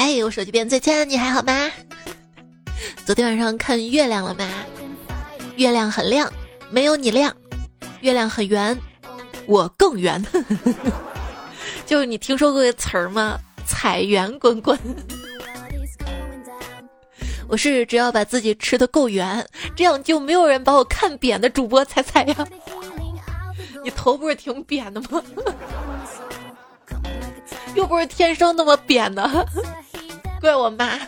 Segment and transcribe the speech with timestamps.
[0.00, 1.70] 哎，我手机边最亲，你还好吗？
[3.04, 4.48] 昨天晚上看月亮了吗？
[5.56, 6.32] 月亮很亮，
[6.70, 7.36] 没有你亮。
[8.00, 8.74] 月亮很圆，
[9.44, 10.24] 我更圆。
[11.84, 13.38] 就是你听说过个词儿吗？
[13.66, 14.78] 彩圆滚滚。
[17.46, 19.46] 我是只要把自己吃的够圆，
[19.76, 22.48] 这样就没有人把我看扁的主播猜猜呀。
[23.84, 25.22] 你头不是挺扁的吗？
[27.74, 29.46] 又不是天生那么扁的，
[30.40, 30.98] 怪我妈。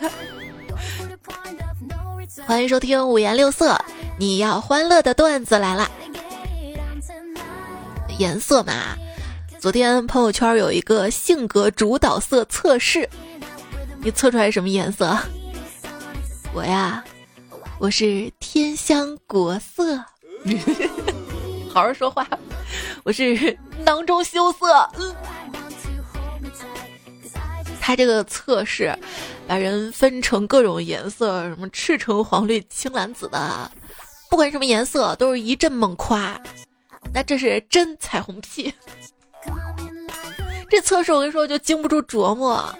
[2.45, 3.75] 欢迎收听五颜六色，
[4.17, 5.89] 你要欢乐的段子来了。
[8.19, 8.73] 颜色嘛，
[9.59, 13.09] 昨天朋友圈有一个性格主导色测试，
[14.03, 15.17] 你测出来什么颜色？
[16.53, 17.03] 我呀，
[17.79, 19.97] 我是天香国色，
[21.73, 22.27] 好好说话，
[23.03, 24.87] 我是囊中羞涩。
[24.99, 25.15] 嗯，
[27.85, 28.97] 他这个测试
[29.45, 33.69] 把人分成各种颜色，什么赤橙黄绿青蓝紫的，
[34.29, 36.39] 不管什么颜色都是一阵猛夸。
[37.13, 38.73] 那这是真彩虹屁！
[40.69, 42.73] 这测试我跟你说就经不住琢磨，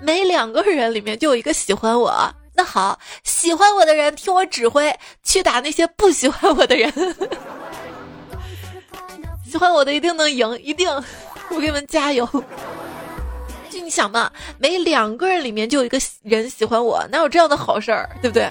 [0.00, 2.10] 每两个人里面就有一个喜欢我。
[2.54, 4.90] 那好，喜欢我的人听我指挥
[5.22, 6.90] 去打那些不喜欢我的人。
[9.46, 10.90] 喜欢我的一定能赢，一定！
[11.50, 12.26] 我给你们加油！
[13.86, 18.50] 就你想嘛，每两个人里面就有一个人喜欢我，哪有这样的好事儿，对不对？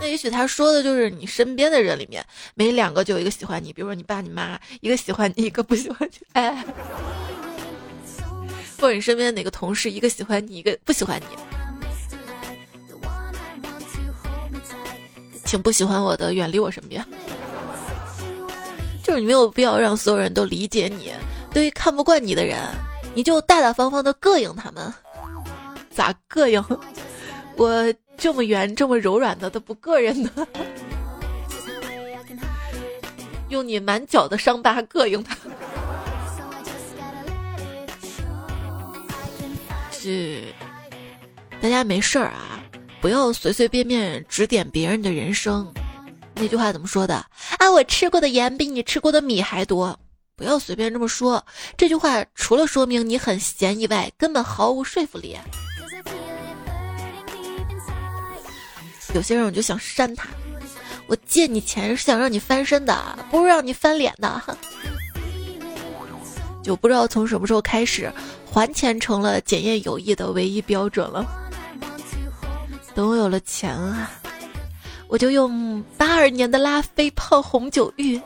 [0.00, 6.64] 那也许他说的就是你身边的人里面，每两个就有一个喜欢你，比如说你爸你妈，一个喜欢你，一个不喜欢你，哎，
[8.80, 11.26] 或者你身边哪个同事，一个喜欢你，一个不喜欢你，
[15.44, 17.04] 请不喜欢我的远离我身边。
[19.04, 21.12] 就是你没有必要让所有人都理解你，
[21.52, 22.56] 对于看不惯你的人，
[23.14, 24.92] 你就大大方方的膈应他们，
[25.90, 26.64] 咋膈应？
[27.56, 27.94] 我。
[28.14, 30.30] 这么圆，这么柔软的都不膈人呢？
[33.48, 35.36] 用你满脚的伤疤膈应他。
[39.90, 40.42] 是，
[41.60, 42.62] 大家没事儿啊，
[43.00, 45.72] 不要随随便便指点别人的人生。
[46.34, 47.14] 那句话怎么说的？
[47.58, 49.98] 啊，我吃过的盐比你吃过的米还多。
[50.42, 51.44] 不要随便这么说。
[51.76, 55.38] 这句话除了说明你很闲以外，根本毫无说服力。
[59.14, 60.28] 有些人我就想扇他，
[61.06, 64.58] 我借你钱是想让你翻身的，不是让你翻脸的。
[66.60, 68.12] 就不知道从什么时候开始，
[68.50, 71.24] 还钱成了检验友谊的唯一标准了。
[72.96, 74.10] 等我有了钱啊，
[75.06, 78.20] 我就用八二年的拉菲泡红酒浴，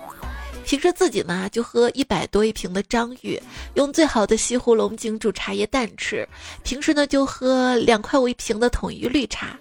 [0.66, 3.40] 平时自己嘛就喝一百多一瓶的张裕，
[3.74, 6.28] 用最好的西湖龙井煮茶叶蛋吃，
[6.64, 9.56] 平时呢就喝两块五一瓶的统一绿茶。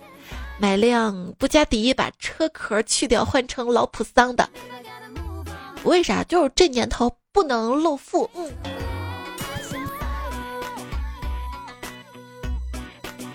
[0.57, 4.49] 买辆布加迪，把车壳去掉，换成老普桑的。
[5.83, 6.23] 为啥？
[6.23, 8.27] 就是这年头不能露富。
[8.33, 8.51] 嗯。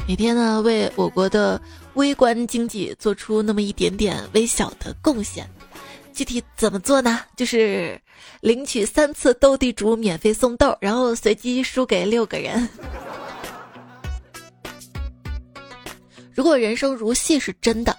[0.08, 1.60] 每天呢，为我国的
[1.94, 5.48] 微观经济做出那么一点点微小的贡献。
[6.20, 7.20] 具体怎么做呢？
[7.34, 7.98] 就是
[8.42, 12.69] 领取三次斗地主免费送豆，然后随机输给六个人。
[16.34, 17.97] 如果人生如戏是真的，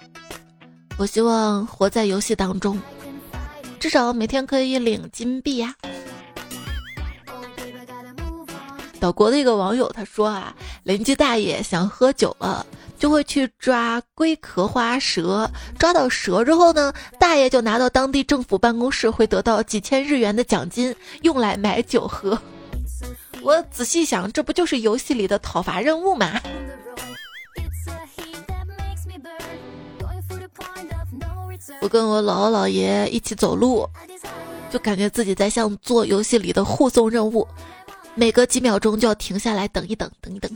[0.98, 2.80] 我希望活在游戏当中，
[3.80, 5.74] 至少每天可以领金币呀。
[9.02, 10.54] 岛国的一个网友他说啊，
[10.84, 12.64] 邻居大爷想喝酒了，
[12.96, 22.40] 就会去抓龟壳花蛇，抓到蛇之后呢，大爷就拿到当地政府办公室，会得到几千日元的奖金，用来买酒喝。
[23.42, 26.40] 我仔细想，这不就是游戏里的讨伐任务吗？
[31.80, 33.84] 我跟我姥姥姥爷一起走路，
[34.70, 37.48] 就感觉自己在像做游戏里的护送任务，
[38.14, 40.50] 每隔几秒钟就要停下来等一等，等一等。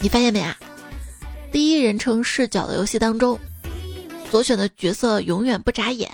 [0.00, 0.56] 你发现没啊？
[1.50, 3.38] 第一人称视角的游戏当中，
[4.30, 6.10] 所选的角色永远不眨眼。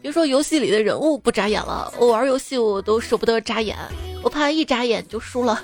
[0.00, 3.76] 别说游戏里的人物不眨眼了，我玩游戏我都舍不得眨眼，
[4.22, 5.60] 我怕一眨眼就输了。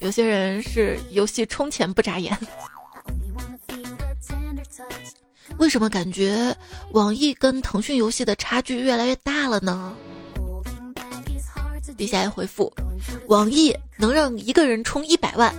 [0.00, 2.36] 有些人是游戏充钱不眨眼，
[5.58, 6.54] 为什么感觉
[6.92, 9.94] 网易跟腾讯游戏的差距越来越大了呢？
[11.96, 12.72] 底下一回复：
[13.28, 15.54] 网易能让一个人充一百万，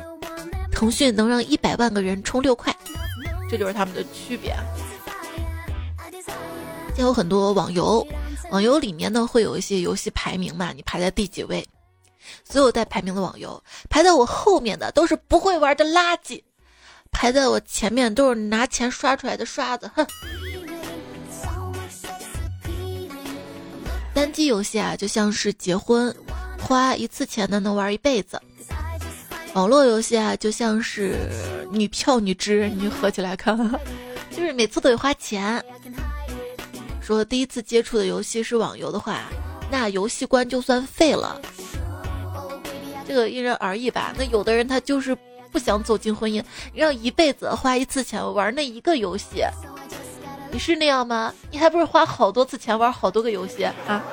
[0.72, 2.76] 腾讯能让一百万个人充六块，
[3.50, 4.54] 这就是他们的区别。
[6.90, 8.06] 现在有很多网游，
[8.52, 11.66] 网游里面呢会有一些游戏排名嘛，你排在第几位？
[12.44, 16.42] 所有带排名的网游，排在我后面的都是不会玩的垃圾，
[17.16, 20.06] 排在我前面都是拿钱刷出来的刷子，哼。
[24.14, 26.16] 单机游戏啊，就像是结婚，
[26.60, 28.38] 花一次钱呢能玩一辈子；
[29.54, 31.18] 网络游戏啊，就像是
[31.72, 33.58] 女票女织，你合起来看，
[34.30, 35.64] 就是每次都得花钱。
[37.02, 39.22] 说第一次接触的游戏是网游的话，
[39.72, 41.42] 那游戏关就算废了。
[43.08, 44.14] 这个因人而异吧。
[44.18, 45.16] 那有的人他就是
[45.56, 46.44] 不想走进婚姻，
[46.74, 49.42] 让一辈子花一次钱玩那一个游戏。
[50.52, 51.34] 你是那样吗？
[51.50, 54.04] 你还不是花好多次钱玩好多个游戏啊？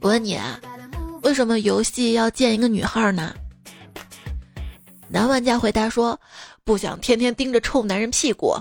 [0.00, 0.38] 我问你，
[1.22, 3.34] 为什么游戏要建一个女号呢？
[5.08, 6.20] 男玩家回答说
[6.62, 8.54] ：“不想天天盯着臭男人屁股。”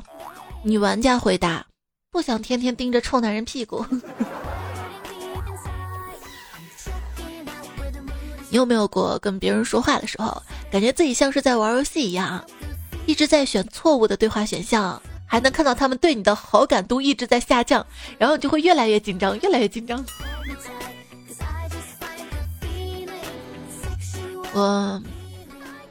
[0.63, 1.65] 女玩家回答
[2.11, 3.85] ：“不想天天盯着臭男人屁股。”
[8.57, 12.43] 有没有过跟别人说话的时候，感觉自己像是在玩游戏一样？
[13.05, 17.85] 一直在选错误的对话选项，还能看到他们对你的好感度一直在下降，
[18.17, 20.03] 然后你就会越来越紧张，越来越紧张。
[24.53, 25.01] 我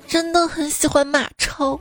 [0.06, 1.80] 真的很喜欢马超，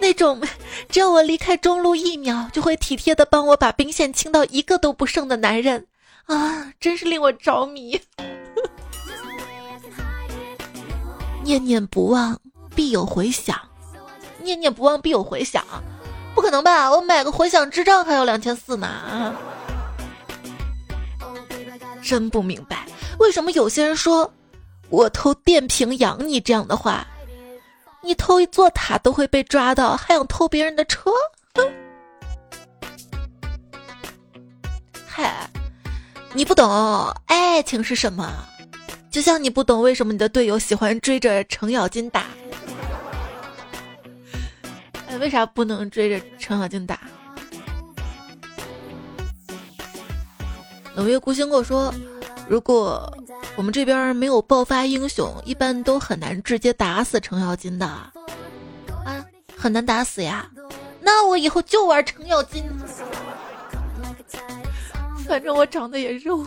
[0.00, 0.42] 那种
[0.90, 5.86] 只要我离开中路一秒，就会体贴的帮我把兵线清到一个都不剩的男人
[6.26, 8.00] 啊，真是令我着迷。
[11.48, 12.38] 念念不忘，
[12.74, 13.58] 必有回响。
[14.42, 15.64] 念念不忘必有回响，
[16.34, 16.90] 不可能吧？
[16.90, 19.34] 我买个回响智障还要两千四呢！
[22.02, 22.84] 真不明白，
[23.18, 24.30] 为什么有些人说
[24.90, 27.06] 我偷电瓶养你这样的话，
[28.02, 31.10] 你偷一座塔都会被抓到，还想偷别人的车？
[35.06, 35.48] 嗨，
[36.34, 38.30] 你不懂爱情是什么，
[39.18, 42.26] 就像你不懂为什么你的队友喜欢追着程咬金打。
[45.08, 47.00] 哎为啥不能追着程咬金打？
[50.94, 51.92] 冷月孤星跟我说，
[52.48, 53.12] 如果
[53.56, 57.84] 我们这边没有爆发英雄，一般都很难直接打死程咬金的。
[57.84, 58.12] 啊，
[59.58, 60.48] 很难打死呀？
[61.00, 62.62] 那我以后就玩程咬金，
[65.26, 66.46] 反正我长得也肉。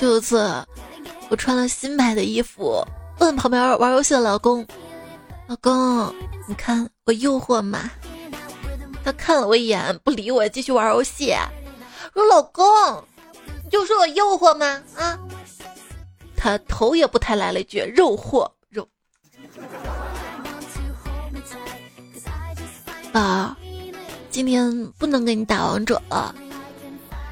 [0.00, 0.50] 就有次。
[1.28, 2.82] 我穿了新买的衣服，
[3.18, 4.66] 问旁边玩游戏的老公
[5.46, 6.14] ：“老公，
[6.48, 7.90] 你看我诱惑吗？”
[9.04, 11.34] 他看了我一眼，不理我，继续玩游戏。
[12.14, 12.64] 说：“老公，
[13.62, 15.18] 你就说我诱惑吗？”啊，
[16.34, 18.88] 他头也不抬来了一句：“肉货肉。”
[23.12, 23.54] 宝，
[24.30, 26.34] 今天不能给你打王者了。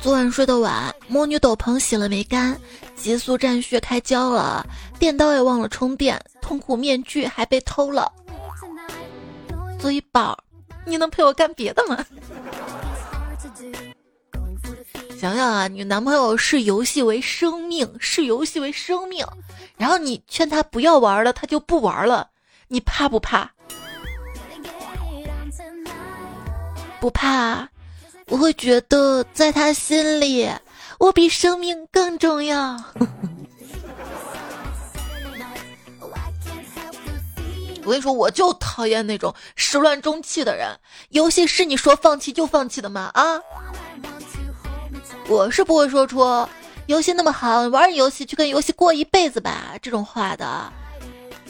[0.08, 2.58] 昨晚睡得晚，魔女斗篷洗了没干。
[2.96, 4.66] 急速战靴开胶了，
[4.98, 8.10] 电刀也忘了充电，痛苦面具还被偷了。
[9.78, 10.34] 所以宝，
[10.86, 12.02] 你能陪我干别的吗？
[15.20, 19.26] 想想啊，你男朋友视游戏为生命，视游戏为生命，
[19.76, 22.30] 然后你劝他不要玩了，他就不玩了，
[22.68, 23.50] 你怕不怕？
[26.98, 27.68] 不怕，
[28.28, 30.48] 我会觉得在他心里。
[30.98, 32.76] 我比生命更重要。
[37.84, 40.68] 我跟你说，我就讨厌那种始乱终弃的人。
[41.10, 43.10] 游戏是你说放弃就放弃的吗？
[43.14, 43.40] 啊！
[45.28, 46.46] 我是不会说出
[46.86, 50.72] 游戏那么好，玩游戏去跟游戏过一辈子吧这种话的。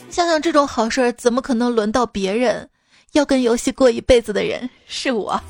[0.09, 2.69] 想想这种好事，怎么可能轮到别人？
[3.13, 5.41] 要跟游戏过一辈子的人是我。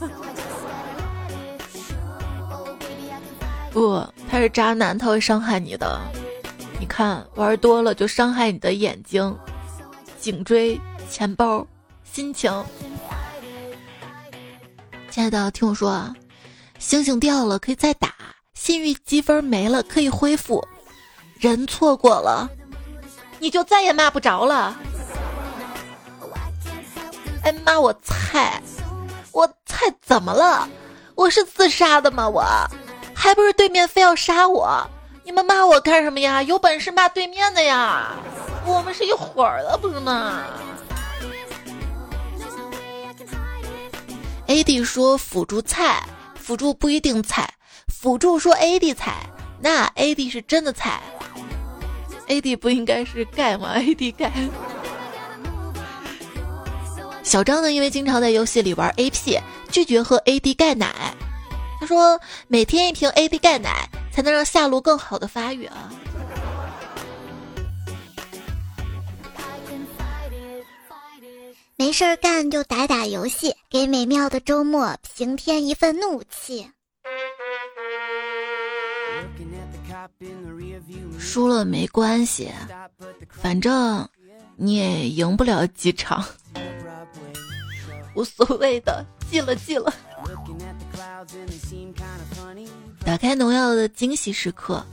[3.79, 6.01] 不，他是渣男，他会伤害你的。
[6.81, 9.33] 你看，玩多了就伤害你的眼睛、
[10.19, 10.77] 颈椎、
[11.09, 11.65] 钱包、
[12.03, 12.51] 心情。
[15.09, 16.13] 亲爱的，听我说啊，
[16.77, 18.13] 星星掉了可以再打，
[18.53, 20.61] 信誉积分没了可以恢复，
[21.35, 22.49] 人错过了，
[23.39, 24.75] 你就再也骂不着了。
[27.43, 28.61] 哎妈，我菜，
[29.31, 30.67] 我菜怎么了？
[31.15, 32.27] 我是自杀的吗？
[32.27, 32.43] 我。
[33.21, 34.89] 还不是对面非要杀我，
[35.25, 36.41] 你们骂我干什么呀？
[36.41, 38.15] 有本事骂对面的呀！
[38.65, 40.45] 我们是一伙儿的，不是吗
[44.47, 46.01] ？AD 说辅助菜，
[46.35, 47.53] 辅助不一定菜，
[47.89, 51.01] 辅助说 AD 菜，那 AD 是真的菜。
[52.29, 54.31] AD 不应该是钙吗？AD 钙。
[57.21, 61.13] 小张呢，因为经常在游戏里玩 AP，拒绝喝 AD 钙奶。
[61.79, 65.89] 他说，每天一瓶 AD 钙奶，才能让下路更好的发育啊。
[71.77, 76.69] 没事儿干就打打游戏，给美妙的周末平添一份怒气。
[81.17, 82.51] 输了没关系，
[83.29, 84.07] 反正
[84.57, 86.23] 你也赢不了几场，
[88.13, 89.93] 无所谓的，记了记了。
[93.03, 94.85] 打开农药的惊喜时刻，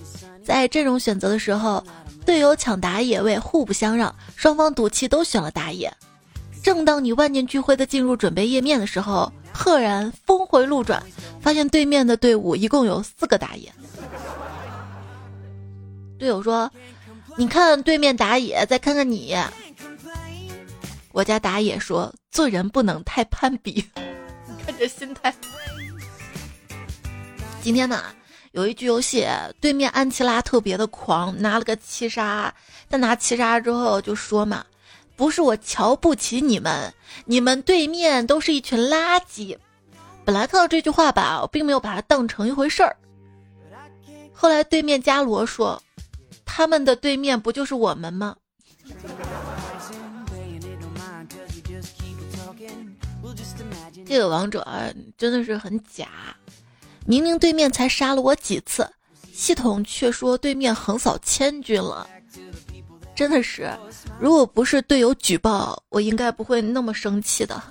[0.45, 1.85] 在阵容选择的时候，
[2.25, 5.93] 队友抢打野位，互不相让，双方赌气都选了打野。
[6.63, 11.01] 正当你万念俱灰的进入准备页面的时候，赫然峰回路转，
[11.41, 13.73] 发现对面的队伍一共有四个打野。
[16.19, 16.69] 队友说
[17.37, 19.37] ：“你看对面打野，再看看你。”
[21.13, 23.85] 我家打野说：“做人不能太攀比。”
[24.67, 25.33] 看这心态。
[27.67, 28.01] 今天呢，
[28.53, 29.27] 有一局游戏，
[29.61, 32.55] 对面安琪拉特别的狂，拿了个七杀。
[32.89, 34.65] 他拿七杀之后就说嘛。
[35.17, 36.95] 不是我瞧不起你们，
[37.25, 39.59] 你们对面都是一群垃圾。
[40.25, 42.97] 本来看到这句话吧，我并没有把它当成一回事儿。
[44.33, 45.83] 后来对面伽罗说
[46.47, 48.37] ：“他们的对面不就是我们吗？”
[54.07, 54.65] 这个王者
[55.19, 56.07] 真的是很假，
[57.07, 58.89] 明明对面才杀了我几次，
[59.33, 62.07] 系统却说对面横扫千军了。
[63.15, 63.71] 真的是，
[64.21, 67.63] 如果不是队友举报，我应该不会那么生气的。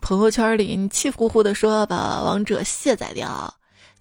[0.00, 3.54] 朋友圈里你气呼呼的说把王者卸载掉，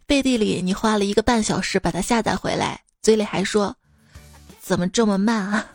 [0.06, 3.76] 背地里你花了一个半小时把它下载回来，嘴里还说
[4.62, 5.68] 怎么这么慢啊？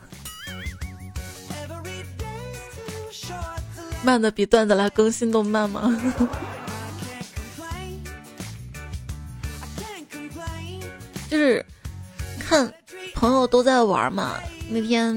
[4.03, 5.97] 慢的比段子来更新都慢吗？
[11.31, 11.65] 就是
[12.39, 12.71] 看
[13.15, 14.35] 朋友都在玩嘛，
[14.69, 15.17] 那天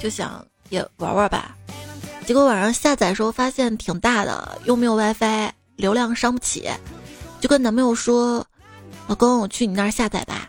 [0.00, 1.54] 就想也玩玩吧，
[2.26, 6.68] 结果晚上下载的时候发现挺大的，又没有 WiFi，流量伤不起，
[7.40, 8.44] 就跟男朋友说
[9.06, 10.48] ：“老公，我去你那儿下载吧。”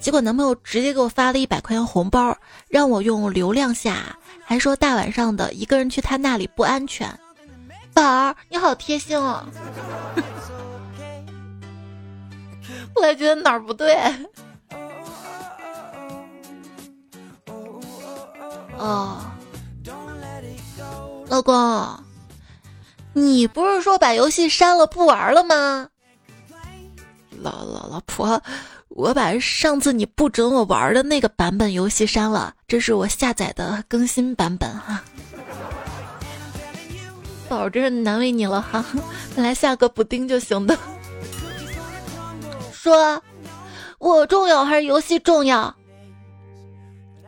[0.00, 2.36] 结果男朋友直接给我发了一百块钱红包，
[2.68, 7.08] 让我用流量下，还说大晚上的一个人去他那里不安全。
[7.92, 9.44] 宝儿，你好贴心哦。
[12.94, 13.96] 后来觉得哪儿不对？
[18.76, 19.20] 哦，
[21.28, 22.04] 老公，
[23.12, 25.88] 你不是说把游戏删了不玩了吗？
[27.40, 28.42] 老老老婆，
[28.96, 35.02] 我把上次你不准我玩的那个版本游戏删了，这是我下载的更新版本哈。
[37.50, 38.84] 宝，真是难为你了哈，
[39.34, 40.78] 本来下个补丁就行的。
[42.72, 43.20] 说，
[43.98, 45.74] 我重要还是游戏重要？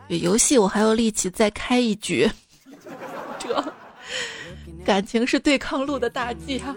[0.07, 2.31] 游戏我还有力气再开一局。
[3.41, 3.75] 这
[4.85, 6.73] 感情是对抗路的大忌啊！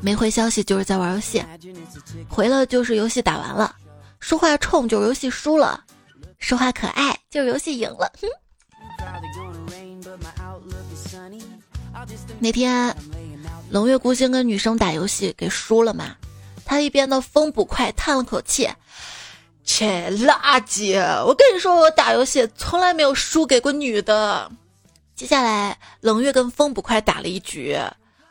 [0.00, 1.44] 没回消息就是在玩游戏，
[2.28, 3.74] 回了就是游戏打完了，
[4.20, 5.82] 说话冲就是游戏输了，
[6.38, 8.10] 说话可爱就是游戏赢了。
[8.20, 8.28] 哼。
[12.38, 12.96] 那天。
[13.68, 16.14] 冷月孤星跟女生打游戏给输了嘛？
[16.64, 18.70] 他一边的风捕快叹了口气
[19.64, 20.96] ：“切，垃圾！
[21.24, 24.48] 我跟你说，我打游戏从来没有输给过女的。”
[25.16, 27.76] 接下来，冷月跟风捕快打了一局，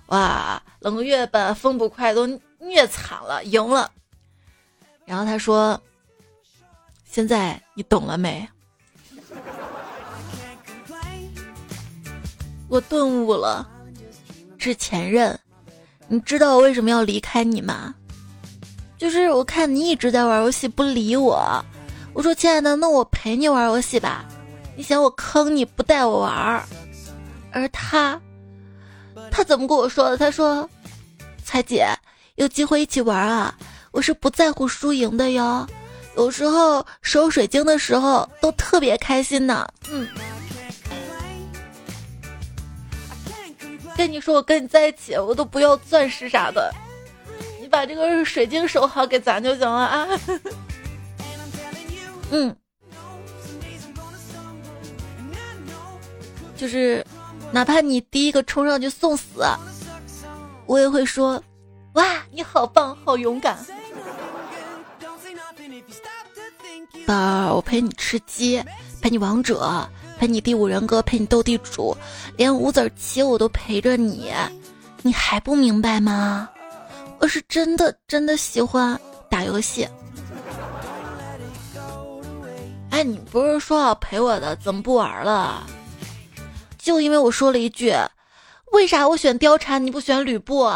[0.07, 2.27] 哇，冷月把风捕快都
[2.59, 3.89] 虐惨了，赢了。
[5.05, 5.79] 然后他说
[7.09, 8.47] ：“现在你懂了没？”
[12.67, 13.69] 我顿悟了。
[14.57, 15.39] 是前任，
[16.07, 17.93] 你知道我为什么要离开你吗？
[18.97, 21.63] 就是我看你一直在玩游戏不理我，
[22.13, 24.25] 我说亲爱的，那我陪你玩游戏吧。
[24.75, 26.65] 你嫌我坑你不带我玩，
[27.51, 28.19] 而他，
[29.31, 30.17] 他怎么跟我说的？
[30.17, 30.69] 他说，
[31.43, 31.87] 彩姐
[32.35, 33.55] 有机会一起玩啊，
[33.91, 35.67] 我是不在乎输赢的哟。
[36.15, 39.67] 有时候收水晶的时候都特别开心呢。
[39.89, 40.07] 嗯。
[43.97, 46.69] 跟你说，我跟你在一起，我都不要钻石啥的，
[47.61, 50.07] 你把这个水晶收好给咱就行了啊。
[52.31, 52.53] 嗯，
[56.57, 57.05] 就是
[57.51, 59.45] 哪怕你第一个冲上去送死，
[60.65, 61.41] 我也会说，
[61.93, 63.57] 哇，你好棒，好勇敢。
[67.07, 68.63] 宝儿，我陪你吃鸡，
[69.01, 69.87] 陪你王者，
[70.17, 71.95] 陪你第五人格，陪你斗地主，
[72.35, 74.33] 连五子棋我都陪着你，
[75.01, 76.49] 你还不明白吗？
[77.19, 78.99] 我是真的真的喜欢
[79.29, 79.87] 打游戏。
[82.89, 85.65] 哎，你不是说要陪我的，怎么不玩了？
[86.85, 87.91] 就因为我说了一句，
[88.71, 90.71] 为啥我选貂蝉你不选吕布？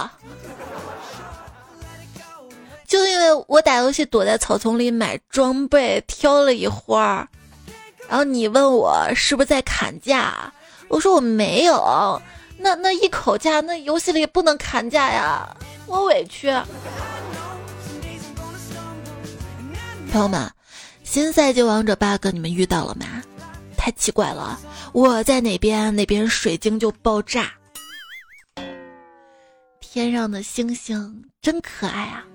[2.88, 7.28] 就因为我打游戏躲在草丛里买装备，挑了一会儿，
[8.08, 10.51] 然后你问我是不是在砍价，
[10.88, 12.20] 我说我没有，
[12.58, 16.51] 那那一口价，那游戏里不能砍价呀，我委屈。
[20.12, 20.51] 朋友们，
[21.04, 23.06] 新赛季王者 bug 你们遇到了吗？
[23.81, 24.59] 太奇怪了，
[24.91, 27.50] 我在哪边，哪边水晶就爆炸。
[29.79, 32.25] 天上的星星真可爱啊！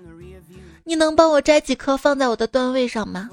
[0.84, 3.28] 你能帮我摘几颗放在我的段位上吗？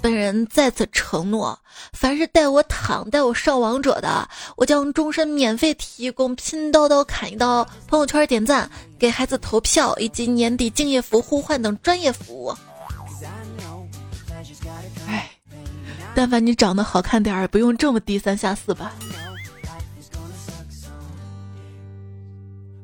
[0.00, 1.58] 本人在此承诺，
[1.92, 12.54] 凡是带我躺、带我上王者的，我将终身免费提供拼刀刀砍一刀、朋友圈点赞、给孩子投票以及年底敬业福互换等专业服务。
[16.14, 18.92] 但凡你长得好看点儿，不用这么低三下四吧。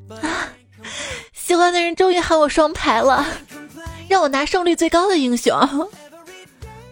[0.09, 0.49] 啊，
[1.33, 3.25] 喜欢的人终于喊我双排了，
[4.09, 5.55] 让我拿胜率最高的英雄。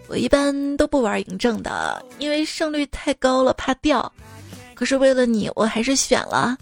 [0.08, 4.10] 我一般都不玩嬴政的，因为胜率太高了，怕掉。
[4.74, 6.56] 可是为了你，我还是选了。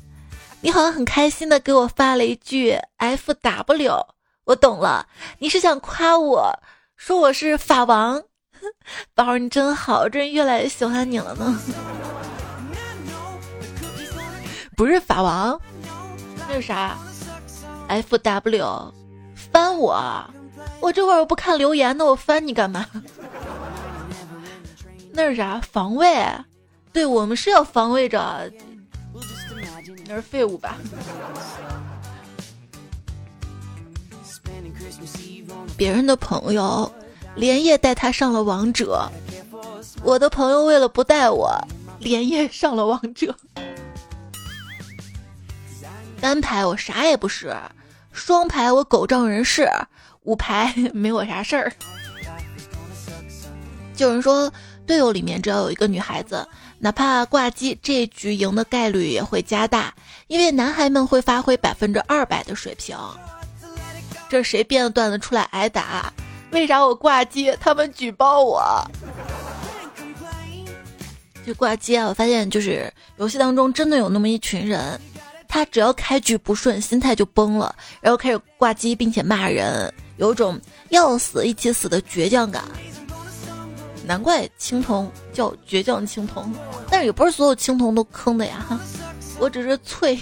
[0.62, 4.08] 你好像很开心的给我发了一句 F W，
[4.46, 5.06] 我懂了，
[5.38, 6.52] 你是想夸我
[6.96, 8.24] 说我是法王。
[9.14, 11.60] 宝儿，你真好，真越来越喜欢你了呢。
[14.76, 15.60] 不是法王，
[16.50, 16.98] 那是啥
[17.88, 18.94] ？F W，
[19.34, 20.30] 翻我，
[20.82, 22.86] 我这会儿我不看留言呢，我翻你干嘛？
[25.14, 25.62] 那是啥？
[25.62, 26.28] 防卫？
[26.92, 28.52] 对我们是要防卫着，
[30.08, 30.78] 那是废物吧？
[35.78, 36.92] 别人的朋友。
[37.36, 39.10] 连夜带他上了王者，
[40.04, 41.54] 我的朋友为了不带我，
[42.00, 43.36] 连夜上了王者。
[46.22, 47.56] 单排我啥也不是，
[48.12, 49.70] 双排我狗仗人势，
[50.24, 51.72] 五排没我啥事儿。
[53.98, 54.52] 有人说，
[54.88, 56.48] 队友里面只要有一个女孩子，
[56.80, 59.94] 哪怕挂机，这局赢的概率也会加大，
[60.28, 62.98] 因为男孩们会发挥百分之二百的水平。
[64.28, 66.12] 这谁编的段子出来挨打？
[66.56, 68.64] 为啥我挂机，他们举报我？
[71.46, 74.98] 这挂机啊，我发现就是游戏当中真的有那么一群人，
[75.50, 80.58] 他只要开局不顺，心态就崩了，然后开始挂机，并且骂人，有种
[80.92, 82.64] 要死一起死的倔强感。
[84.06, 86.54] 难怪青铜叫倔强青铜，
[86.90, 88.80] 但是也不是所有青铜都坑的呀，
[89.40, 90.18] 我只是脆。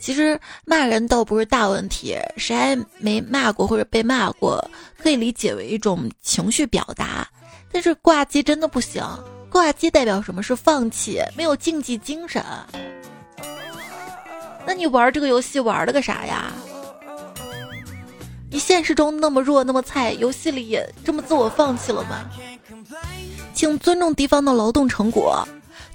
[0.00, 4.60] 其实骂人倒不是大问题，谁还没骂过或者被骂过，
[5.02, 7.26] 可以理解为一种情绪表达。
[7.72, 9.02] 但是挂机真的不行，
[9.50, 12.44] 挂机代表什么是放弃，没有竞技精神。
[14.64, 16.52] 那你玩这个游戏玩了个啥呀？
[18.50, 22.30] 你现实中那么弱那么菜，游戏里也这么自我放弃了吗？
[23.54, 25.46] 请尊重敌方的劳动成果。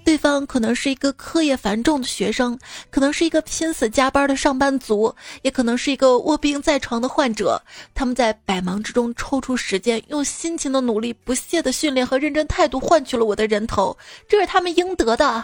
[0.07, 2.57] 对方可能是一个课业繁重的学生，
[2.89, 7.61] 可能是一个拼死加班的上班族，也可能是一个卧病在床的患者。
[7.93, 13.97] 他们在百忙之中抽出时间，用辛勤的努力、不懈的训练和认真态度换取了我的人头，
[14.29, 15.43] 这是他们应得的。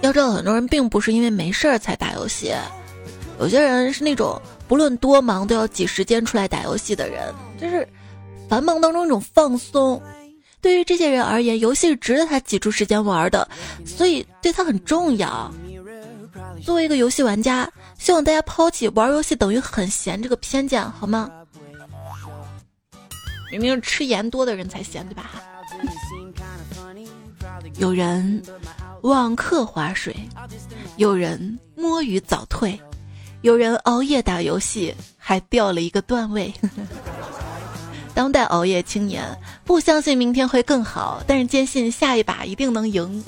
[0.00, 2.54] 要知道，很多人并不是因为没事儿才打游戏，
[3.38, 7.86] 有些人是那种不论多忙都要挤时间出来打游戏的人，就是。
[8.50, 10.02] 繁忙当中一种放松，
[10.60, 13.48] 对于这些人而言，游戏是值得他挤出时间玩的，
[13.86, 15.48] 所以对他很重要。
[16.60, 21.30] 作为一个游戏玩家，希望大家抛弃玩游戏等于很闲这个偏见，好吗？
[23.52, 25.30] 明明是吃盐多的人才闲，对吧？
[27.76, 28.42] 有人
[29.02, 30.12] 网课划水，
[30.96, 32.76] 有人摸鱼早退，
[33.42, 36.52] 有人熬夜打游戏还掉了一个段位。
[38.14, 39.24] 当代熬夜青年
[39.64, 43.24] 不相信明天会更好，但是坚信下一把一定能赢。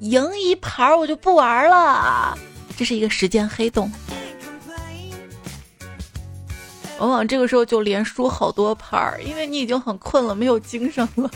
[0.00, 2.38] 赢一盘我就不玩了，
[2.76, 3.90] 这是一个时间黑洞。
[6.98, 11.30] 往往这个时候就连输好多盘儿，因为你已经很困了，没有精神了。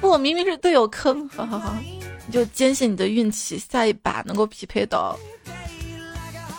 [0.00, 1.74] 不，明明是队友坑，好好好，
[2.26, 5.18] 你就坚信你的运气，下一把能够匹配到。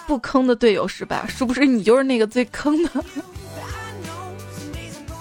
[0.08, 1.28] 不坑的队友是吧？
[1.28, 2.90] 是不是你就是那个最坑的？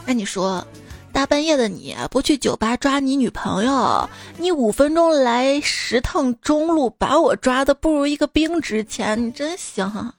[0.07, 0.64] 那你说，
[1.12, 10.12] 大半夜的你不去酒吧抓你女朋友，你五分钟来十趟中路把我抓的不如一个兵值钱，你真行！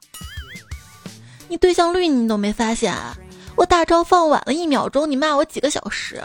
[1.47, 2.93] 你对象绿你都没发现，
[3.56, 6.21] 我大招放晚了一秒钟，你骂我几个小时。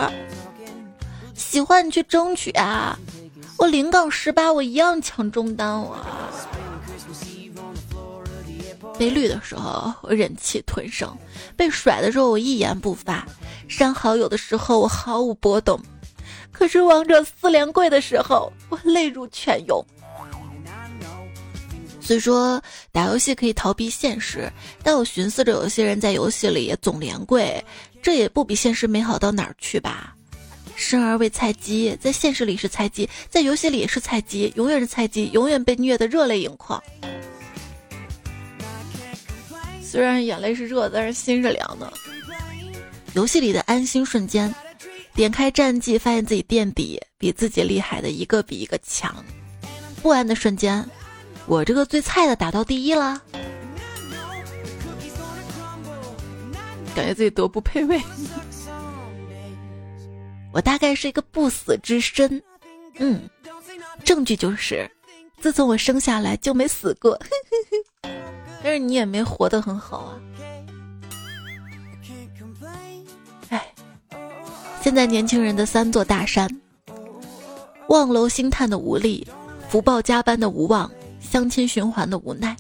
[1.35, 2.99] 喜欢你去争取啊！
[3.59, 5.97] 我零杠十八，我一样抢中单我。
[8.99, 11.09] 被绿的时候，我忍气吞声；
[11.57, 13.25] 被甩的时候，我一言不发；
[13.69, 15.81] 删好友的时候，我毫无波动。
[16.53, 19.85] 可是王者四连跪的时候，我泪如泉涌。
[22.01, 24.53] 虽说打游戏可以逃避现实，
[24.83, 27.65] 但我寻思着，有些人在游戏里也总连跪，
[28.03, 30.15] 这也不比现实美好到哪儿去吧？
[30.75, 36.83] 生而为菜鸡，在现实里是菜鸡，在游戏里也是菜鸡，永远是菜鸡，永远被虐得热泪盈眶。
[39.93, 41.93] 虽然眼泪是热，但是心是凉的。
[43.13, 44.51] 游戏里的安心瞬间，
[45.15, 49.15] 点开战绩，发现自己垫底，比自己厉害的一个比一个强。
[50.01, 50.83] 不安的瞬间，
[51.45, 53.21] 我这个最菜的打到第一了，
[56.95, 58.01] 感觉自己多不配位。
[60.55, 62.43] 我大概是一个不死之身，
[62.95, 63.29] 嗯，
[64.05, 64.91] 证据就是，
[65.39, 67.21] 自从我生下来就没死过。
[68.63, 70.21] 但是你也没活得很好啊！
[73.49, 73.75] 哎，
[74.81, 76.49] 现在年轻人的三座大山：
[77.89, 79.27] 望楼兴叹的无力，
[79.69, 82.57] 福报加班的无望，相亲循环的无奈。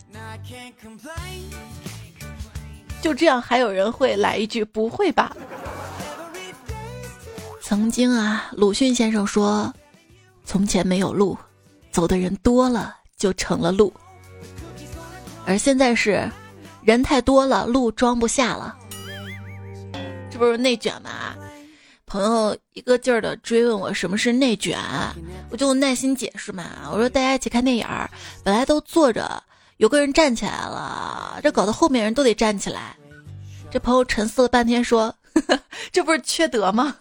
[3.00, 5.36] 就这样，还有人会来一句“不会吧”？
[7.62, 9.72] 曾经啊，鲁迅先生说
[10.44, 11.38] ：“从前没有路，
[11.90, 13.92] 走的人多了，就成了路。”
[15.46, 16.30] 而现在是，
[16.82, 18.76] 人太多了，路装不下了，
[20.30, 21.10] 这不是内卷吗？
[22.06, 24.78] 朋友一个劲儿的追问我什么是内卷，
[25.50, 26.64] 我就耐心解释嘛。
[26.92, 27.86] 我说大家一起看电影，
[28.44, 29.42] 本来都坐着，
[29.78, 32.94] 有个人站起来了，这搞得后面人都得站起来。
[33.70, 35.14] 这朋友沉思了半天说
[35.90, 36.94] ：“这不是缺德吗？”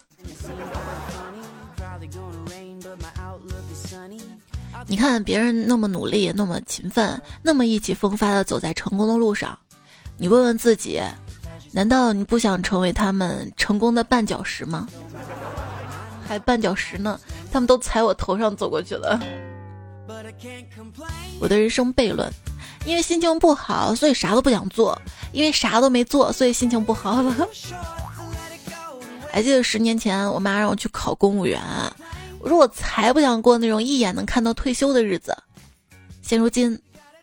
[4.92, 9.58] 你看别人那么努力，那么勤奋，那么意气风发的走在成功的路上，
[10.18, 11.00] 你问问自己，
[11.70, 14.86] 难道你不想成为他们成功的绊脚石吗？
[16.28, 17.18] 还绊脚石呢，
[17.50, 19.18] 他们都踩我头上走过去了。
[21.40, 22.30] 我的人生悖论：
[22.84, 24.94] 因为心情不好，所以啥都不想做；
[25.32, 27.48] 因为啥都没做，所以心情不好了。
[29.32, 31.62] 还记得十年前，我妈让我去考公务员。
[32.42, 35.36] 我说我才不想过那种一眼能看到退休的日子。
[36.22, 36.76] 现如今，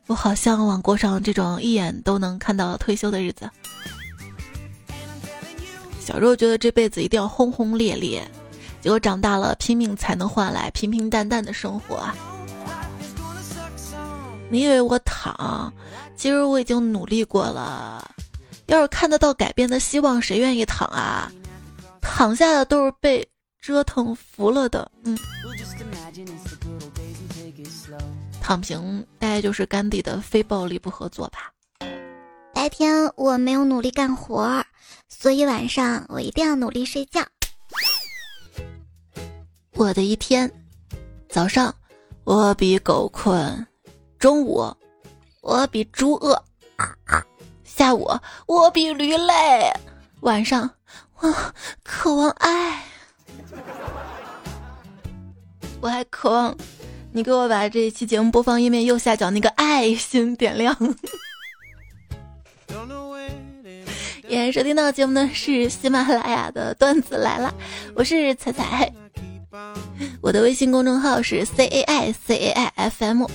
[0.07, 3.49] 我好向往过上这种一眼都能看到退休的日子。
[5.99, 8.25] 小时候觉得这辈子一定要轰轰烈烈，
[8.79, 12.01] 结果长大了拼命才能换来平平淡淡的生活！
[14.49, 15.71] 你以为我躺，
[16.15, 18.09] 其实我已经努力过了。
[18.67, 21.29] 要是看得到改变的希望，谁愿意躺啊？
[21.99, 23.27] 躺下的都是被。
[23.69, 25.15] 折腾服了的，嗯，
[28.41, 31.53] 躺平大概就是甘地的非暴力不合作吧。
[32.51, 34.65] 白天我没有努力干活，
[35.07, 37.21] 所以晚上我一定要努力睡觉。
[39.75, 40.51] 我的一天，
[41.29, 41.71] 早上
[42.23, 43.67] 我比狗困，
[44.17, 44.75] 中午
[45.41, 46.43] 我比猪饿，
[47.63, 48.09] 下午
[48.47, 49.71] 我比驴累，
[50.21, 50.67] 晚上
[51.19, 51.31] 我
[51.83, 52.83] 渴望爱。
[55.81, 56.55] 我还渴望
[57.11, 60.75] 你给我把这一期节目播放页面右下角那个爱心点亮。
[64.27, 67.51] 也收听到节目的是喜马拉雅的段子来了，
[67.95, 68.93] 我是彩彩，
[70.21, 73.25] 我的微信公众号是 c a i c a i f m，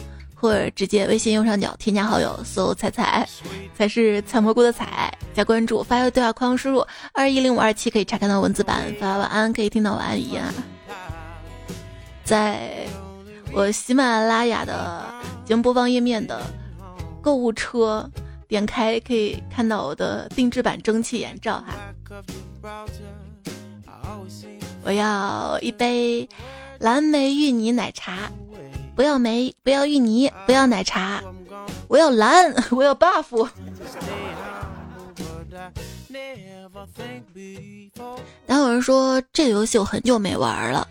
[0.44, 3.26] 或者直接微信右上角添加好友搜彩彩，
[3.74, 10.52] 才是采蘑菇的彩，加关注，发个对话框输入二一零五二七可以查看到文字版，发晚安可以听到晚安语音啊。
[12.24, 12.86] 在
[13.54, 15.02] 我喜马拉雅的
[15.46, 16.42] 节目播放页面的
[17.22, 18.06] 购物车
[18.46, 21.74] 点开，可以看到我的定制版蒸汽眼罩哈。
[24.84, 26.28] 我要一杯
[26.80, 28.30] 蓝莓芋泥奶茶，
[28.94, 31.22] 不要梅，不要芋泥，不要奶茶，
[31.88, 33.48] 我要蓝， 我要 buff。
[38.46, 40.86] 然后有人说这个游戏我很久没玩了。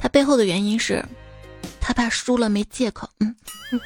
[0.00, 1.04] 他背后的原因是，
[1.80, 3.08] 他怕输了没借口。
[3.18, 3.34] 嗯，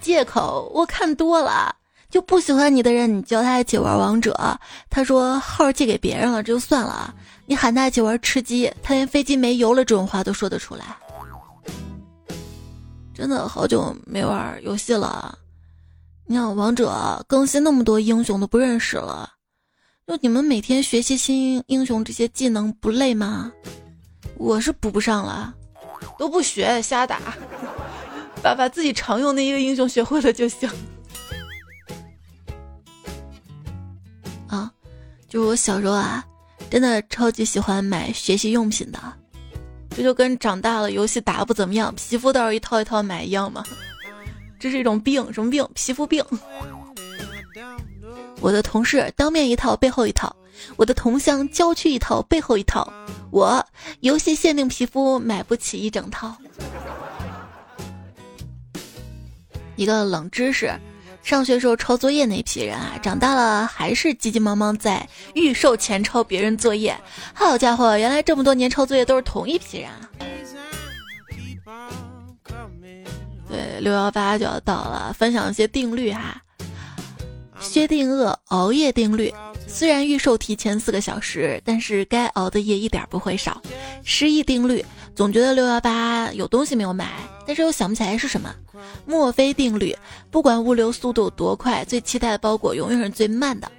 [0.00, 1.74] 借口，我看多了。
[2.10, 4.58] 就不喜欢你的人，你叫他一起玩王者，
[4.90, 7.14] 他说号借给别人了，这就算了。
[7.50, 10.96] 你喊他一起玩吃鸡，他连飞机没油了这种话都说得出来。
[13.12, 15.36] 真的好久没玩游戏了，
[16.26, 19.32] 你看王者更新那么多英雄都不认识了，
[20.06, 23.50] 就你们每天学习新英雄这些技能不累吗？
[24.36, 25.52] 我是补不上了，
[26.16, 27.20] 都不学瞎打，
[28.44, 30.70] 把把自己常用的一个英雄学会了就行。
[34.46, 34.72] 啊，
[35.28, 36.24] 就是我小时候啊，
[36.70, 38.98] 真的超级喜欢买学习用品的，
[39.90, 43.64] 这就跟长大了游戏打不怎么样，皮肤倒是一套一套买一样嘛。
[44.60, 45.68] 这是一种病，什么病？
[45.74, 46.24] 皮肤病。
[48.40, 50.30] 我的同事当面一套，背后一套；
[50.76, 52.90] 我的同乡郊区一套，背后一套。
[53.32, 53.66] 我
[54.00, 56.36] 游戏限定皮肤买不起一整套。
[59.76, 60.72] 一个冷知识。
[61.22, 66.96] 上学时候抄作业那批人啊，长大了还是急急忙忙在预售前抄别人作业。
[67.32, 70.10] 好家伙，原来这么多年抄作业都是同一批人啊！
[73.48, 76.40] 对，六幺八就要到了，分享一些定律哈。
[77.60, 79.32] 薛定谔熬夜定律：
[79.66, 83.60] 虽然预售提前四个小时，但是该熬的夜一点不会少。
[84.02, 84.84] 失忆定律：
[85.20, 87.06] 总觉得六幺八有东西没有买，
[87.46, 88.54] 但是又想不起来是什么。
[89.04, 89.94] 墨菲定律：
[90.30, 93.70] 不管物流速度有多快，最期待的包裹永远是最慢的。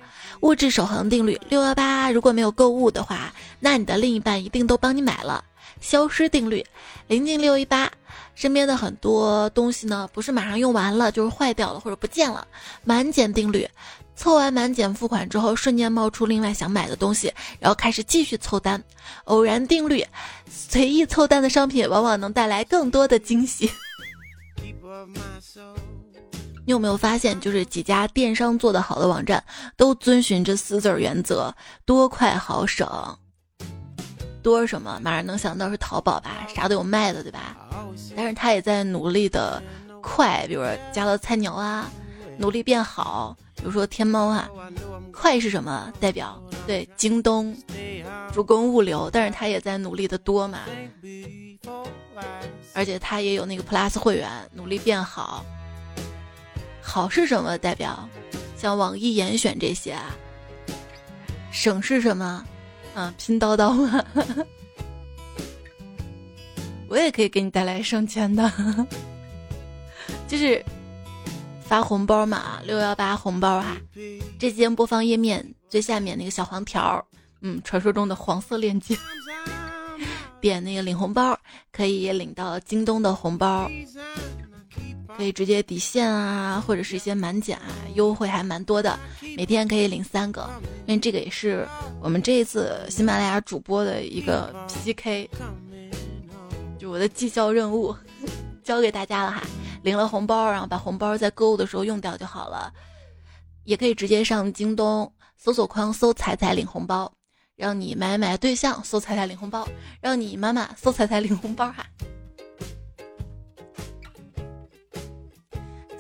[0.42, 5.44] 物质守恒定律：六幺八如果没有购物的话，那你的另一半一定都帮你买了。
[5.80, 6.64] 消失定律：
[7.08, 7.92] 临近六一八，
[8.36, 12.48] 身边的很多东西呢，不是马上用完了，就是坏掉了或者不见了。
[12.84, 13.68] 满减定律：
[14.16, 18.82] 凑完满减付款之后，瞬间冒出另外想买的东西，然后开始继续凑单。
[19.26, 20.06] 偶然定律：
[20.50, 23.70] 随意凑单的商品往往能带来更多的惊喜。
[26.64, 29.44] 你有没有发现，就是几家电商做的好的网站，
[29.76, 31.54] 都遵循这四字原则：
[31.86, 32.88] 多、快、好、省。
[34.42, 35.00] 多是什么？
[35.02, 37.56] 马上能想到是淘宝吧，啥都有卖的，对吧？
[38.16, 39.62] 但是他也在努力的
[40.02, 41.90] 快，比如说加了菜鸟啊，
[42.38, 43.36] 努力变好。
[43.56, 44.50] 比如说天猫啊，
[45.14, 46.42] 快是什么代表？
[46.66, 47.56] 对，京东，
[48.34, 50.60] 主攻物流，但是他也在努力的多嘛。
[52.74, 55.46] 而且他也有那个 Plus 会员，努力变好。
[56.82, 58.10] 好是什么代表？
[58.58, 60.16] 像网易严选这些啊。
[61.52, 62.44] 省是什么？
[62.94, 64.04] 啊，拼叨叨吗？
[66.90, 68.52] 我也可以给你带来省钱的，
[70.28, 70.64] 就是
[71.62, 73.78] 发红包嘛，六幺八红包哈。
[74.38, 77.06] 这间播放页面最下面那个小黄条，
[77.42, 78.98] 嗯，传说中的黄色链接。
[80.42, 81.40] 点那个领红包，
[81.72, 83.70] 可以领到京东的红包，
[85.18, 88.98] 可以直接抵现啊，或者是一些满减啊，优惠还蛮多的。
[89.38, 90.50] 每天可以领三个，
[90.88, 91.68] 因为这个也是
[92.02, 95.30] 我们这一次喜马拉雅主播的一个 PK，
[96.80, 97.96] 就我的绩效任务，
[98.64, 99.44] 交给大家了哈。
[99.84, 102.72] 领了红包，然后把红包在购物的时候用掉就好了。
[103.64, 107.12] 也可以直接上京东搜索框搜“彩彩领红包”。
[107.58, 109.68] 让你买买对象搜彩彩领红包，
[110.02, 111.86] 让你妈妈搜彩彩领红包哈。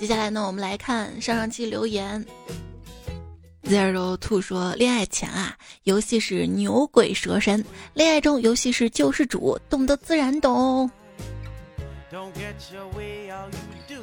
[0.02, 2.26] 接下来呢，我们来看上上期留言。
[3.66, 10.90] Zero Two 说：恋爱前啊，游戏是牛鬼蛇神；恋爱中，游戏是救世主，懂得自然懂。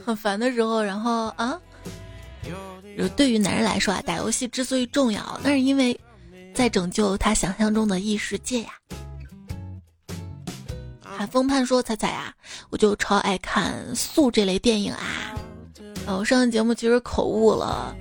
[0.07, 1.61] 很烦的时候，然后啊，
[3.17, 5.99] 对于男人来说啊，打游戏之所以重要，那是因为。
[6.55, 8.71] 在拯救他想象中的异世界呀！
[11.03, 12.35] 海风盼说：“彩彩啊，
[12.71, 15.37] 我就超爱看素这类电影啊。”
[16.09, 17.95] 哦，上期节目其实口误了。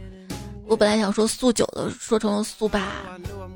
[0.65, 2.93] 我本来想说速九的，说成了速八。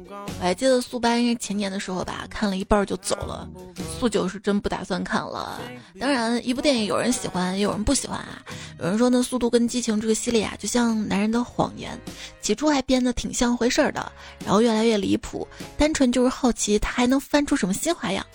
[0.10, 3.48] 我还记得速八应该前年的时候吧，看了一半就走了。
[3.98, 5.60] 速九是真不打算看了。
[6.00, 8.42] 当然，一部电影有人喜欢，也有人不喜欢啊。
[8.80, 11.98] 有人说呢，《速度跟激情》这个系列啊，就像男人的谎言，
[12.42, 14.12] 起初还编得挺像回事儿的，
[14.44, 15.48] 然后越来越离谱。
[15.78, 18.26] 单纯就是好奇他还能翻出什么新花样。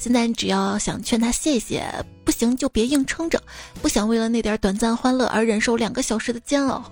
[0.00, 1.84] 现在你只要想劝他谢谢，
[2.24, 3.38] 不行就别硬撑着，
[3.82, 6.82] 不想为了那点短暂欢乐而忍受两个小时的煎熬。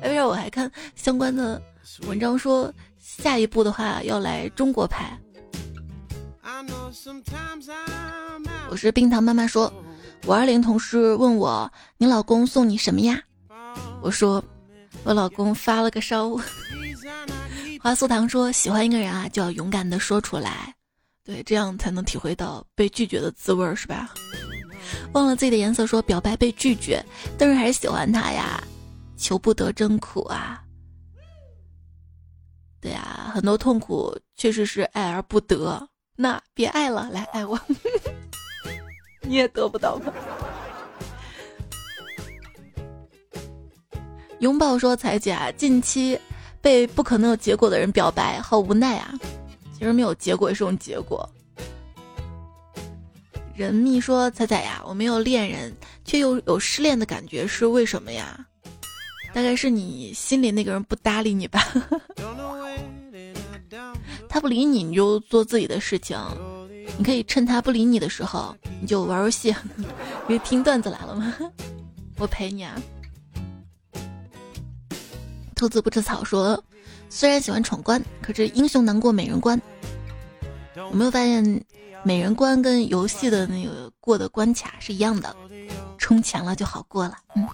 [0.00, 1.60] 哎为啥我还看相关的
[2.06, 5.14] 文章说，下一步的话要来中国拍。
[8.70, 9.70] 我是冰糖妈妈说，
[10.26, 13.20] 五二零同事问我，你老公送你什么呀？
[14.00, 14.42] 我说，
[15.04, 16.34] 我老公发了个烧。
[17.82, 20.74] 花素糖说，喜欢一个人啊，就要勇敢的说出来，
[21.30, 24.12] 对，这样才能体会到被拒绝的滋味儿，是吧？
[25.12, 27.00] 忘了自己的颜色，说表白被拒绝，
[27.38, 28.60] 但是还是喜欢他呀，
[29.16, 30.60] 求不得真苦啊。
[32.80, 35.88] 对呀，很多痛苦确实是爱而不得。
[36.16, 37.56] 那别爱了，来爱我，
[39.22, 40.12] 你也得不到吗？
[44.40, 46.18] 拥抱说：“彩姐啊，近期
[46.60, 49.14] 被不可能有结果的人表白，好无奈啊。
[49.80, 51.28] 其实没有结果也是种结果。”
[53.56, 58.46] 人蜜说：“彩彩呀，我没有恋人，却又有失恋的感觉，是为什么呀？
[59.32, 61.66] 大概是你心里那个人不搭理你吧。
[64.28, 66.18] 他不理你，你就做自己的事情。
[66.98, 69.48] 你可以趁他不理你的时候，你就玩游戏。
[70.28, 71.34] 因为听段子来了吗？
[72.18, 72.80] 我陪你啊。”
[75.54, 76.62] 兔子不吃草说
[77.10, 79.60] ：“虽然喜欢闯关，可是英雄难过美人关。
[80.76, 81.64] 有没有发现，
[82.02, 85.34] 美人关跟游戏的那个过的关卡是一样的，
[85.98, 87.16] 充钱了就好过了。
[87.34, 87.46] 嗯，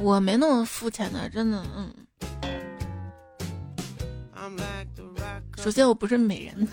[0.00, 1.64] 我没那么肤浅的，真的。
[1.76, 1.92] 嗯，
[5.56, 6.68] 首先我不是美人，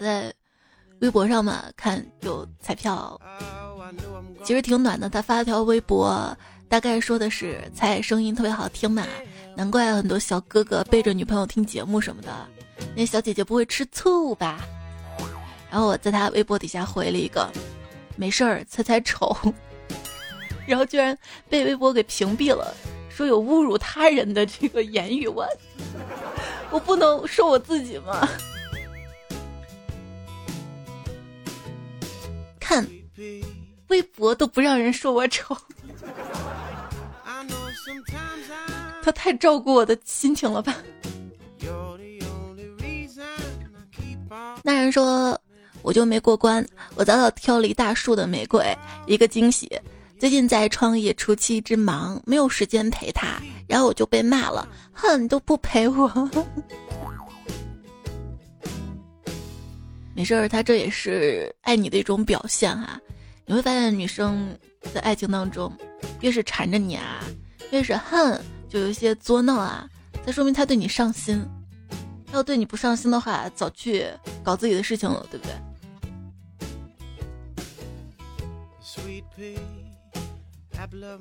[0.00, 0.32] 在
[1.00, 3.20] 微博上嘛看有彩票。”
[4.44, 6.36] 其实挺暖的，他发了条微博，
[6.68, 9.04] 大概说的是“彩声音特别好听嘛，
[9.56, 12.46] 难怪很多小哥哥背着女朋友听节目什么的，
[12.94, 14.60] 那小姐姐不会吃醋吧？”
[15.70, 17.50] 然后我在他微博底下回了一个
[18.16, 19.34] “没事儿，猜猜丑”，
[20.66, 21.16] 然后居然
[21.48, 22.74] 被微博给屏蔽了，
[23.08, 25.46] 说有侮辱他人的这个言语，我
[26.70, 28.28] 我不能说我自己吗？
[32.60, 32.86] 看。
[33.88, 35.56] 微博都不让人说我丑，
[39.06, 40.74] 他太照顾我的心情了吧？
[44.64, 45.40] 那人说
[45.82, 46.66] 我就没过关，
[46.96, 49.70] 我早早挑了一大束的玫瑰，一个惊喜。
[50.18, 56.10] 最近在创业初期之忙，没有时间陪他，然后我就被骂了，哼，你都不陪我。
[60.16, 63.00] 没事儿，他这也是爱你的一种表现哈。
[63.44, 64.52] 你会发现，女生
[64.92, 65.72] 在爱情当中，
[66.22, 67.22] 越是缠着你啊，
[67.70, 69.88] 越是恨，就有一些作闹啊，
[70.24, 71.42] 才说明他对你上心。
[72.32, 74.06] 要对你不上心的话，早去
[74.42, 75.54] 搞自己的事情了，对不对？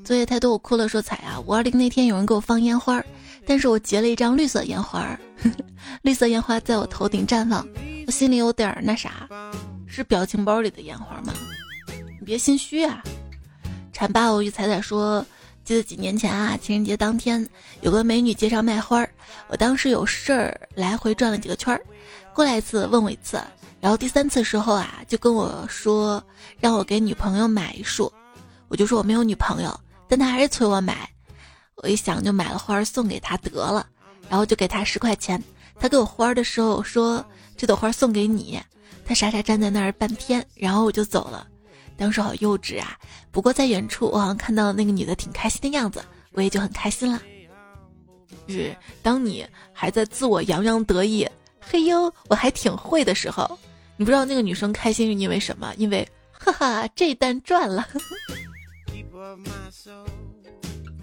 [0.04, 0.88] 作业太多，我哭了。
[0.90, 3.04] 说彩啊，五二零那天有人给我放烟花，
[3.46, 5.18] 但是我截了一张绿色烟花，
[6.02, 7.66] 绿色烟花在我头顶绽放，
[8.08, 9.28] 我心里有点那啥，
[9.88, 11.34] 是表情包里的烟花吗？
[12.20, 13.02] 你别心虚啊！
[13.94, 15.26] 馋爸我与彩彩说，
[15.66, 17.46] 记得几年前啊，情人节当天
[17.82, 19.10] 有个美女街上卖花儿，
[19.48, 21.82] 我当时有事儿来回转了几个圈儿，
[22.36, 23.42] 过来一次问我一次，
[23.82, 26.24] 然后第三次时候啊，就跟我说
[26.60, 28.14] 让我给女朋友买一束，
[28.68, 31.10] 我就说我没有女朋友，但他还是催我买，
[31.78, 33.88] 我一想就买了花儿送给他得了，
[34.30, 35.44] 然后就给他十块钱，
[35.80, 37.26] 他给我花儿的时候说
[37.58, 38.62] 这朵花送给你，
[39.04, 41.48] 他傻傻站在那儿半天，然后我就走了。
[41.98, 42.98] 当时好幼稚啊！
[43.36, 47.22] 不过在远处，我好像看到那个女的挺开心的样子，我也就很开心了。
[48.48, 51.28] 就是当你还在自我洋洋得意，
[51.60, 53.60] 嘿呦，我还挺会的时候，
[53.98, 55.74] 你不知道那个女生开心是因为什么？
[55.76, 57.86] 因为，哈哈，这单赚了。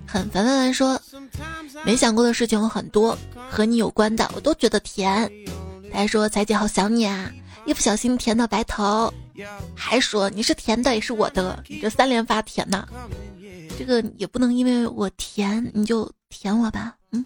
[0.08, 0.98] 很烦烦烦说，
[1.84, 3.14] 没想过的事情有很多，
[3.50, 5.30] 和你有关的我都觉得甜。
[5.92, 7.30] 他还说，彩姐好想你啊，
[7.64, 9.12] 一不小心甜到白头。
[9.74, 12.86] 还说你是甜的也是我的，你这三连发甜呐，
[13.78, 17.24] 这个也不能因为我甜你就舔我吧，嗯。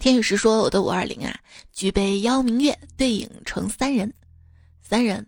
[0.00, 1.32] 天宇石说我的五二零啊，
[1.72, 4.12] 举杯邀明月，对影成三人，
[4.82, 5.24] 三人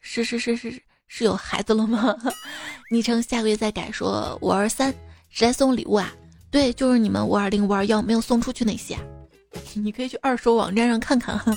[0.00, 2.16] 是是是是是有孩子了吗？
[2.90, 4.92] 昵称下个月再改，说五二三
[5.28, 6.10] 谁来送礼物啊？
[6.50, 8.98] 对，就是你们五二零五二幺没有送出去那些。
[9.74, 11.52] 你可以去二手网站上看看哈，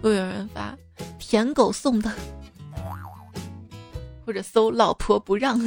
[0.00, 0.76] 会有人发
[1.18, 2.10] 舔狗送的，
[4.24, 5.60] 或者搜老婆不让。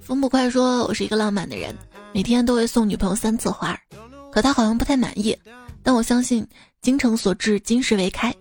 [0.00, 1.76] 风不快说：“我是一个浪漫的人，
[2.14, 3.78] 每天都会送女朋友三次花，
[4.32, 5.36] 可她好像不太满意。
[5.82, 6.46] 但我相信
[6.80, 8.34] 精诚所至，金石为开。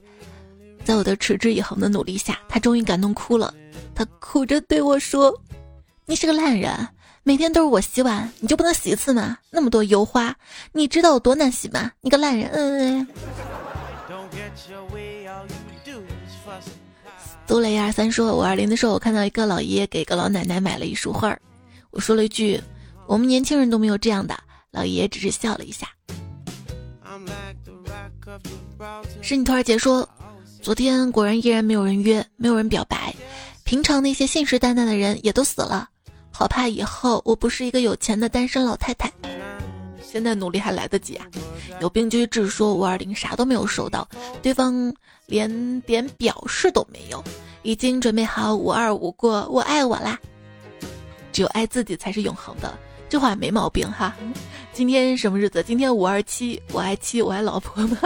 [0.86, 3.54] 在我的持之以恒的努力下，她终于感动哭了。
[3.94, 5.38] 她哭着对我说。”
[6.10, 6.88] 你是个烂人，
[7.24, 9.38] 每天都是我洗碗，你就不能洗一次吗？
[9.52, 10.34] 那么多油花，
[10.72, 11.92] 你知道有多难洗吗？
[12.00, 12.50] 你个烂人！
[12.54, 13.08] 嗯。
[17.46, 21.42] 杜雷二三说：五二零的时候，我看到一个老爷爷给一个老奶奶买了一束花儿，
[21.92, 22.62] 我说了一句
[23.06, 24.34] ：“我们年轻人都没有这样的。”
[24.72, 25.90] 老爷爷只是笑了一下。
[29.22, 30.08] 是你兔儿姐说，
[30.62, 33.14] 昨天果然依然没有人约，没有人表白。
[33.66, 35.90] 平常那些信誓旦旦的人也都死了，
[36.38, 39.12] 好怕以后我不是一个有钱的单身老太太。
[40.04, 41.26] 现在努力还来得及啊！
[41.82, 44.08] 有病就去治，说五二零啥都没有收到，
[44.40, 44.94] 对方
[45.26, 47.24] 连点表示都没有，
[47.64, 50.20] 已经准备好五二五过我爱我啦。
[51.34, 52.78] 只有爱自己才是永恒的，
[53.10, 54.16] 这话没毛病哈。
[54.74, 55.64] 今天什么日子？
[55.64, 57.98] 今天五二七，我爱妻，我爱老婆吗？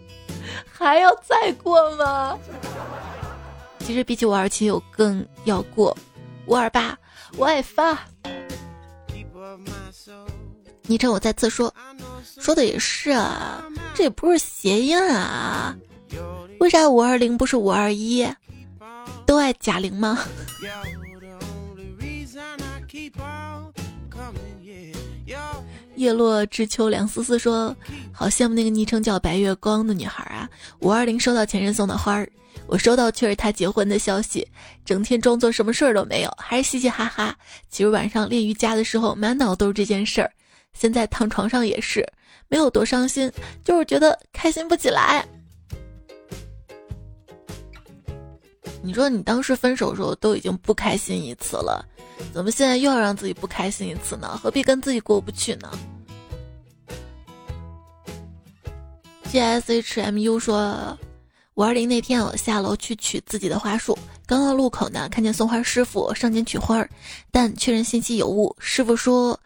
[0.72, 2.38] 还要再过吗？
[3.80, 5.94] 其实比起五二七，我更要过
[6.46, 6.98] 五二八，
[7.36, 7.98] 我爱发。
[10.82, 11.72] 昵称我再次说，
[12.38, 13.64] 说的也是啊，
[13.94, 15.76] 这也不是谐音啊。
[16.58, 18.26] 为啥五二零不是五二一？
[19.24, 20.18] 都爱贾玲吗？
[25.96, 27.76] 叶落知秋凉思思说
[28.10, 30.48] ：“好羡慕那个昵称叫白月光的女孩啊！
[30.80, 32.28] 五二零收到前任送的花儿，
[32.66, 34.46] 我收到却是他结婚的消息，
[34.84, 37.36] 整天装作什么事儿都没有，还是嘻嘻哈哈。
[37.68, 40.30] 其实晚上练瑜伽的时候，满脑都是这件事儿。”
[40.72, 42.06] 现在躺床上也是，
[42.46, 43.30] 没有多伤心，
[43.64, 45.26] 就是觉得开心不起来。
[48.80, 51.84] 你说你当时分手的时候都已经不开心一次了，
[52.32, 54.38] 怎么现在又要让自己不开心一次呢？
[54.40, 55.76] 何必跟自己过不去呢
[59.24, 60.96] ？G S H M U 说，
[61.60, 66.88] 五二零那天我下楼去取自己的花束，刚到路口呢，看见送花师傅上前取花儿，
[67.30, 69.38] 但确认信息有误，师傅说。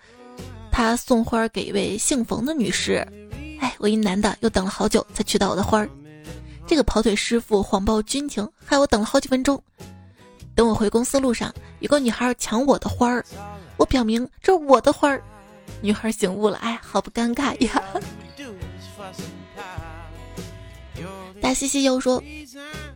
[0.70, 3.04] 他送花给一位姓冯的女士，
[3.58, 5.90] 哎，我一男的又等了好久才取到我的花儿。
[6.68, 9.60] 这个跑腿师傅谎报军情，害我等了好几分钟。
[10.54, 13.24] 等我回公司路上，有个女孩抢我的花儿，
[13.76, 15.20] 我表明这是我的花儿。
[15.80, 17.82] 女孩醒悟了，哎，好不尴尬呀。
[21.44, 22.22] 大西西又说，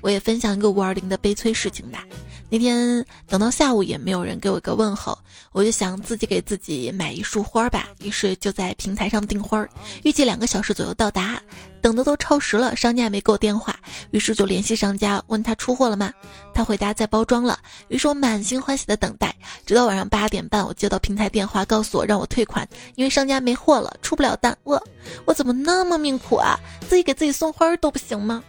[0.01, 2.07] 我也分享一个五二零的悲催事情吧。
[2.51, 5.19] 那天等到下午也没有人给我一个问候，
[5.53, 7.89] 我就想自己给自己买一束花吧。
[8.01, 9.67] 于是就在平台上订花，
[10.03, 11.41] 预计两个小时左右到达。
[11.81, 13.79] 等的都超时了，商家没给我电话，
[14.11, 16.13] 于是就联系商家问他出货了吗？
[16.53, 17.57] 他回答在包装了。
[17.87, 19.33] 于是我满心欢喜的等待，
[19.65, 24.57] 直到晚上八点半，我接到平台电话，告诉我让我退款，因为商家没货了，出不了单。
[24.65, 24.83] 我
[25.25, 26.59] 我怎么那么命苦啊？
[26.89, 28.43] 自己给自己送花都不行吗？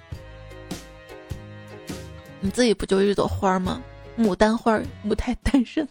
[2.42, 3.82] 你自己不就是一朵花吗？
[4.18, 5.88] 牡丹花，母胎单身。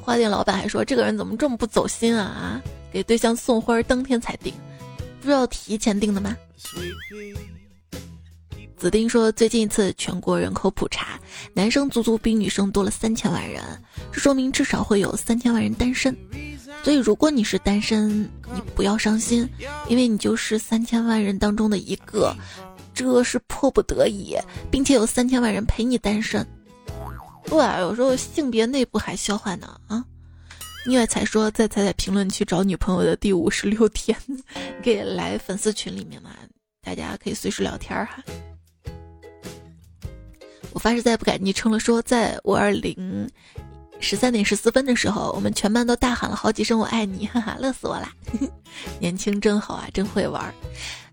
[0.00, 2.62] 花店老板还说：“这个人怎么这么不走心啊？
[2.90, 4.54] 给对象送花当天才订，
[5.20, 6.36] 不知道提前订的吗？”
[8.76, 11.18] 子丁说：“最近一次全国人口普查，
[11.52, 13.62] 男生足足比女生多了三千万人，
[14.12, 16.16] 这说明至少会有三千万人单身。”
[16.88, 18.22] 所以，如果你是单身，
[18.54, 19.46] 你不要伤心，
[19.90, 22.34] 因为你就是三千万人当中的一个，
[22.94, 24.34] 这是迫不得已，
[24.70, 26.46] 并且有三千万人陪你单身。
[27.44, 30.02] 对啊，有时候性别内部还消化呢啊！
[30.86, 34.18] 宁外才说在彩彩评论区找女朋友的第五十六天，
[34.82, 36.30] 可以来粉丝群里面嘛，
[36.82, 38.24] 大家可以随时聊天哈。
[40.72, 43.28] 我发誓再也不改昵称了，说在五二零。
[44.00, 48.12] 十三点十四分的时候，我们全班都大喊了好几声“我爱你”，哈哈，乐死我啦！
[49.00, 50.54] 年轻真好啊，真会玩。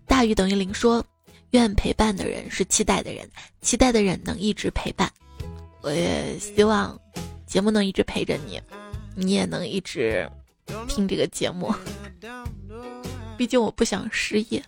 [0.06, 1.04] 大于等于零说，
[1.50, 3.28] 愿陪伴的人是期待的人，
[3.60, 5.10] 期待的人能一直陪伴。
[5.82, 6.98] 我也希望
[7.46, 8.60] 节目能一直陪着你，
[9.14, 10.28] 你也能一直
[10.88, 11.74] 听这个节目。
[13.36, 14.62] 毕竟我不想失业。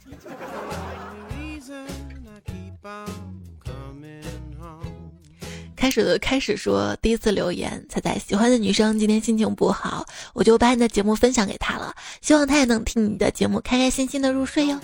[5.78, 10.04] 开始的开始说第一次留言，彩彩喜欢的女生今天心情不好，
[10.34, 14.80] 我就把你的节目分享给她了，希望她也能听你的节目，开开心心的入睡哟。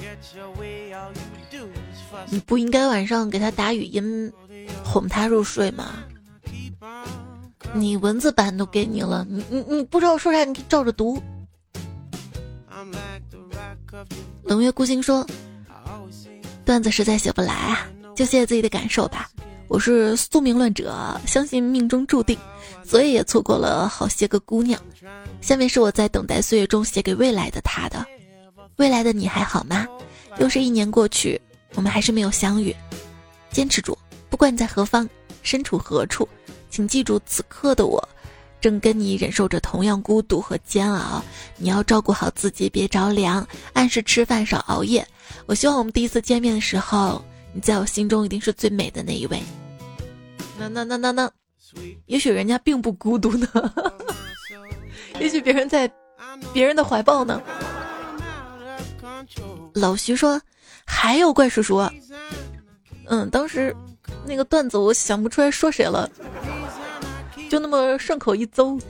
[2.29, 4.33] 你不应该晚上给她打语音
[4.85, 6.05] 哄她入睡吗？
[7.73, 11.21] 你文字版都给你了，你你你不知道说啥，你照着读。
[14.45, 15.27] 冷月孤星说，
[16.65, 19.29] 段子实在写不来啊，就写自己的感受吧。
[19.67, 22.39] 我是宿命论者，相信命中注定，
[22.85, 24.81] 所以也错过了好些个姑娘。
[25.41, 28.05] 下面是我在等待岁月中写给未来的他的，
[28.77, 29.87] 未来的你还好吗？
[30.39, 31.41] 又是一年过去，
[31.75, 32.75] 我们还是没有相遇。
[33.51, 33.97] 坚持住，
[34.29, 35.09] 不管你在何方，
[35.43, 36.29] 身处何处，
[36.71, 38.07] 请记住此刻的我，
[38.61, 41.25] 正跟你忍受着同样孤独和煎熬。
[41.57, 45.07] 你要照顾好自己，别着凉，按时吃饭，少熬夜。
[45.47, 47.25] 我希望我们第一次见面的时候。
[47.55, 49.41] 你在我心中一定是最美的那一位。
[50.59, 51.31] 那那那那那，
[52.07, 53.49] 也许人家并不孤独呢，
[55.21, 55.91] 也许别人在
[56.53, 57.41] 别人的怀抱呢。
[59.75, 60.41] 老徐说
[60.85, 61.79] ：“还有怪叔叔。”
[63.07, 63.75] 嗯，当时
[64.27, 66.11] 那个段子我想不出来说谁了，
[67.51, 68.81] 就那么顺口一诌。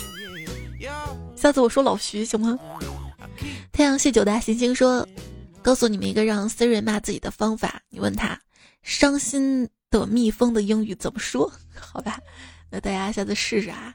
[1.36, 2.58] 下次我说老徐行吗？
[3.72, 5.06] 太阳系九大行星说
[5.62, 7.80] ：“告诉你们一个让 Siri 骂自己的方法。
[7.88, 8.38] 你问他，
[8.84, 11.50] 伤心的蜜蜂的英语怎么说？
[11.74, 12.20] 好吧，
[12.70, 13.92] 那大家下次试试啊。”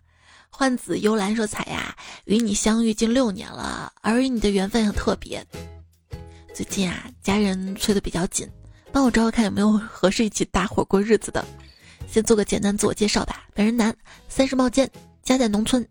[0.52, 5.46] 幻子幽兰说：“彩呀，与你相遇近六年了，而与你的缘分很特别。
[6.54, 8.50] 最近啊，家人催得比较紧。”
[8.92, 11.46] 帮我找找看有没有合适一起搭伙过日子的。
[12.08, 13.46] 先做个简单自我介绍吧。
[13.54, 13.96] 本人男，
[14.28, 14.90] 三十冒尖，
[15.22, 15.88] 家在农村，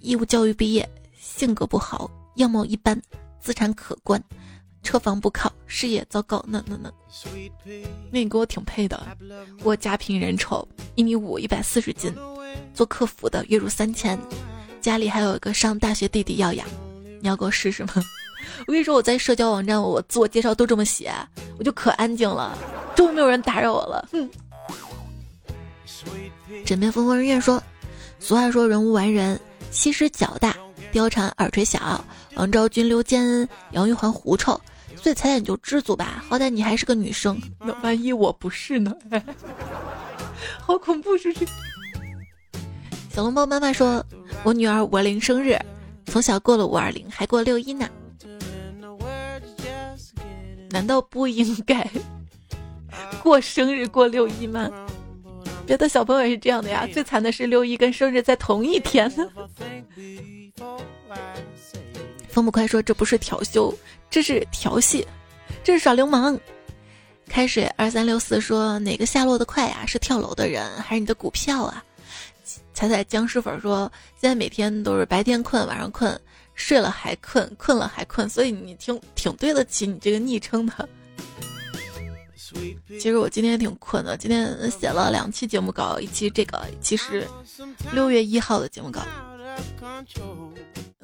[0.00, 3.00] 义务教育毕业，性格不好，样貌一般，
[3.40, 4.20] 资产可观，
[4.82, 6.44] 车房不靠，事业糟糕。
[6.48, 6.90] 那那那，
[8.10, 9.06] 那你跟我挺配的。
[9.62, 12.14] 我家贫人丑，一米五，一百四十斤，
[12.72, 14.18] 做客服的，月入三千，
[14.80, 16.66] 家里还有一个上大学弟弟要养。
[17.20, 17.92] 你要给我试试吗？
[18.66, 21.12] 我跟你说，我在社交网站，我自我介绍都这么写，
[21.58, 22.56] 我就可安静了，
[22.94, 24.08] 终于没有人打扰我了。
[24.12, 24.28] 哼。
[26.64, 27.62] 枕边风风人愿说，
[28.18, 29.38] 俗话说人无完人，
[29.70, 30.56] 其实脚大，
[30.92, 32.04] 貂蝉耳垂小，
[32.38, 34.58] 王昭君溜肩，杨玉环狐臭，
[34.94, 37.36] 所以彩彩你就知足吧，好歹你还是个女生。
[37.58, 38.94] 那万一我不是呢？
[40.62, 41.46] 好恐怖，是不是？
[43.10, 44.04] 小笼包妈妈说，
[44.44, 45.58] 我女儿五二零生日，
[46.06, 47.88] 从小过了五二零，还过六一呢。
[50.70, 51.84] 难道不应该
[53.20, 54.70] 过生日过六一吗？
[55.66, 56.86] 别的小朋友也是这样的呀。
[56.92, 59.28] 最惨的是六一跟生日在同一天呢。
[62.28, 63.76] 风不快说这不是调休，
[64.10, 65.06] 这是调戏，
[65.64, 66.38] 这是耍流氓。
[67.28, 69.84] 开水二三六四说哪个下落的快呀？
[69.86, 71.84] 是跳楼的人还是你的股票啊？
[72.72, 76.18] 彩彩僵尸粉说现在每天都是白天困晚上困。
[76.54, 80.88] 睡了还困，困了还困，所以你挺挺对得起你这个昵称的。
[82.88, 87.24] 其实我今天也挺困的，今天写了两期节目稿，一期这个，其实
[87.92, 89.02] 六月一号的节目稿。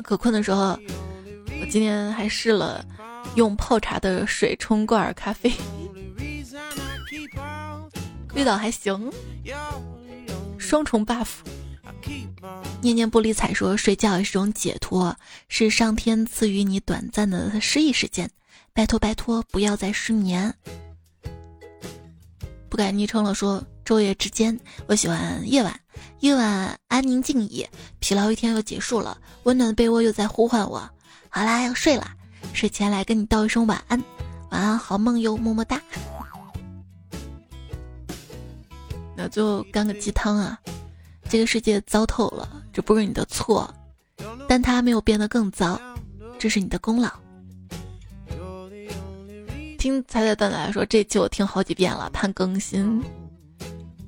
[0.02, 0.76] 可困的时候，
[1.70, 2.84] 今天还试了
[3.34, 5.52] 用泡茶的水冲罐咖啡，
[8.34, 9.12] 味道还行，
[10.58, 11.28] 双重 buff。
[12.80, 15.16] 念念不理睬说睡觉也是种解脱，
[15.48, 18.30] 是上天赐予你短暂的失忆时间。
[18.72, 20.54] 拜托拜托，不要再失眠。
[22.68, 25.80] 不改昵称了，说昼夜之间，我喜欢夜晚。
[26.20, 27.66] 夜晚安宁静谧，
[28.00, 30.90] 疲劳一天又结束了，温暖的被窝又在呼唤我。
[31.36, 32.06] 好啦，要睡了，
[32.52, 34.00] 睡前来跟你道一声晚安，
[34.52, 35.82] 晚安好梦哟，么么哒。
[39.16, 40.56] 那就干个鸡汤啊。
[41.28, 43.68] 这个世界糟透了，这不是你的错，
[44.48, 45.76] 但它没有变得更糟，
[46.38, 47.10] 这是你的功劳。
[49.76, 53.02] 听彩彩蛋蛋说，这期我听好几遍了，盼更新。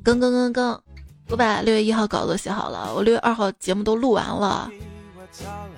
[0.04, 0.80] 更更更更，
[1.30, 4.70] 我把六月一号稿子写好了，我六月二号节目都录完了。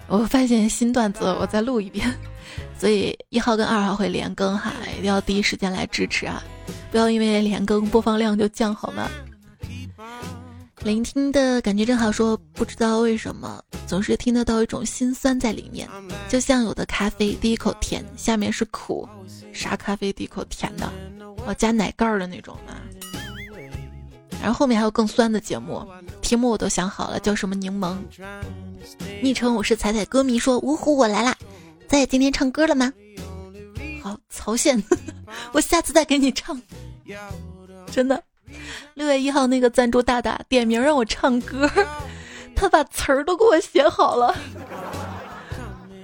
[0.08, 2.12] 我发现新段子，我再录一遍。
[2.78, 6.42] 所以一号跟二号会连更哈，一定要第一时间来支持啊！
[6.90, 9.08] 不要因为连更播放量就降好吗？
[10.82, 15.88] 聆听的感觉正好，说不知道为什么总是听得到一种心酸在里面，
[16.28, 19.06] 就像有的咖啡第一口甜，下面是苦，
[19.52, 20.88] 啥咖啡第一口甜的？
[21.46, 22.74] 哦，加奶盖的那种吗？
[24.40, 25.84] 然后后面还有更酸的节目，
[26.28, 27.96] 题目我都想好了，叫什么柠檬？
[29.22, 31.34] 昵称我是彩彩歌迷，说芜湖我来啦，
[31.88, 32.92] 在今天唱歌了吗？
[34.02, 34.84] 好，曹县，
[35.52, 36.60] 我下次再给你唱，
[37.90, 38.22] 真的。
[38.92, 41.66] 六月一号那个赞助大大点名让我唱歌，
[42.54, 44.36] 他把词儿都给我写好了，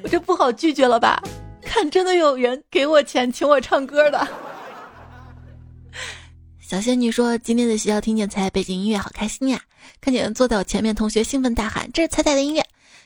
[0.02, 1.22] 我这不好拒绝了吧？
[1.60, 4.26] 看，真的有人给我钱请我唱歌的。
[6.74, 9.62] 小仙女说：“今天在学校听见彩背景音乐，好开心呀！
[10.00, 12.60] 看见坐在我前面同学兴奋大喊：‘这是彩彩的音乐！’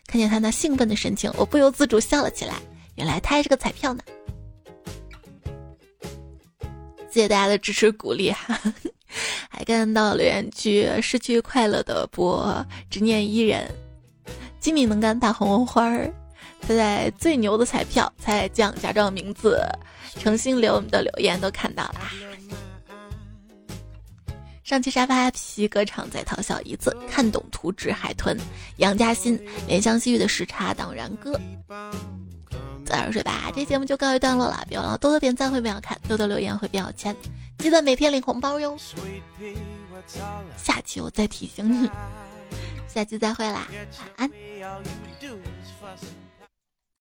[0.08, 2.54] 看见他那兴奋的神情，我不由自主笑了起来。
[2.94, 4.02] 原来他还是个彩票呢！
[7.10, 8.58] 谢谢大家的支持鼓励哈。”
[9.50, 13.70] 还看到留言区失去快乐的波，执念伊人，
[14.58, 16.10] 机敏能干大红花儿，
[16.62, 19.60] 他在最牛的彩票才将假装名字，
[20.18, 22.00] 诚心留我们的留言都看到了。
[24.68, 28.38] 上期沙发皮革厂在淘小姨子，看懂图纸海豚，
[28.76, 29.34] 杨嘉欣
[29.66, 31.40] 怜香惜玉的时差党然哥。
[32.84, 33.50] 早点睡吧。
[33.56, 37.16] 这节目就告一段落了，别忘了多多点赞会变好看，多多留言会变有钱，
[37.56, 38.76] 记得每天领红包哟。
[40.58, 41.90] 下期我再提醒你，
[42.86, 43.66] 下期再会啦，
[43.98, 44.30] 晚安。